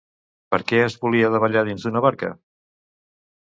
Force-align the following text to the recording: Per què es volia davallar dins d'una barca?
Per 0.55 0.59
què 0.71 0.79
es 0.85 0.95
volia 1.03 1.31
davallar 1.37 1.65
dins 1.69 1.87
d'una 1.87 2.05
barca? 2.09 2.33